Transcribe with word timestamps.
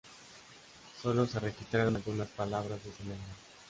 Sólo 0.99 1.27
se 1.27 1.39
registraron 1.39 1.95
algunas 1.95 2.27
palabras 2.29 2.83
de 2.83 2.91
su 2.91 3.03
lengua. 3.03 3.35